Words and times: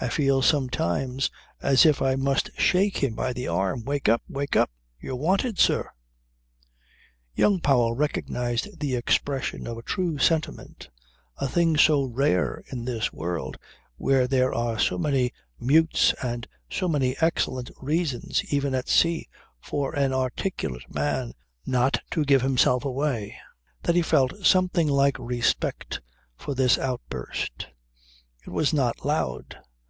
I 0.00 0.08
feel 0.08 0.42
sometimes 0.42 1.30
as 1.60 1.86
if 1.86 2.02
I 2.02 2.16
must 2.16 2.50
shake 2.58 2.96
him 3.04 3.14
by 3.14 3.32
the 3.32 3.46
arm: 3.46 3.84
"Wake 3.84 4.08
up! 4.08 4.20
Wake 4.28 4.56
up! 4.56 4.68
You 4.98 5.12
are 5.12 5.14
wanted, 5.14 5.60
sir...!" 5.60 5.90
Young 7.36 7.60
Powell 7.60 7.94
recognized 7.94 8.80
the 8.80 8.96
expression 8.96 9.64
of 9.68 9.78
a 9.78 9.82
true 9.82 10.18
sentiment, 10.18 10.88
a 11.36 11.46
thing 11.46 11.76
so 11.76 12.02
rare 12.02 12.64
in 12.72 12.84
this 12.84 13.12
world 13.12 13.58
where 13.94 14.26
there 14.26 14.52
are 14.52 14.76
so 14.76 14.98
many 14.98 15.32
mutes 15.60 16.12
and 16.20 16.48
so 16.68 16.88
many 16.88 17.14
excellent 17.20 17.70
reasons 17.80 18.42
even 18.52 18.74
at 18.74 18.88
sea 18.88 19.28
for 19.60 19.94
an 19.94 20.12
articulate 20.12 20.92
man 20.92 21.32
not 21.64 22.00
to 22.10 22.24
give 22.24 22.42
himself 22.42 22.84
away, 22.84 23.36
that 23.84 23.94
he 23.94 24.02
felt 24.02 24.44
something 24.44 24.88
like 24.88 25.16
respect 25.20 26.00
for 26.36 26.56
this 26.56 26.76
outburst. 26.76 27.68
It 28.44 28.50
was 28.50 28.72
not 28.72 29.04
loud. 29.06 29.58